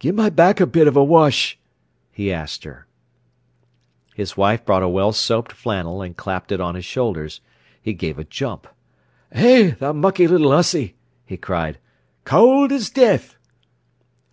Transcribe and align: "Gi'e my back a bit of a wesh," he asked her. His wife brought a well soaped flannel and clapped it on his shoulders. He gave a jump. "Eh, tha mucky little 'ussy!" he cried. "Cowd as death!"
"Gi'e 0.00 0.10
my 0.10 0.28
back 0.28 0.58
a 0.58 0.66
bit 0.66 0.88
of 0.88 0.96
a 0.96 1.04
wesh," 1.04 1.56
he 2.10 2.32
asked 2.32 2.64
her. 2.64 2.88
His 4.16 4.36
wife 4.36 4.64
brought 4.64 4.82
a 4.82 4.88
well 4.88 5.12
soaped 5.12 5.52
flannel 5.52 6.02
and 6.02 6.16
clapped 6.16 6.50
it 6.50 6.60
on 6.60 6.74
his 6.74 6.84
shoulders. 6.84 7.40
He 7.80 7.92
gave 7.94 8.18
a 8.18 8.24
jump. 8.24 8.66
"Eh, 9.30 9.74
tha 9.78 9.94
mucky 9.94 10.26
little 10.26 10.50
'ussy!" 10.52 10.94
he 11.24 11.36
cried. 11.36 11.78
"Cowd 12.24 12.72
as 12.72 12.90
death!" 12.90 13.36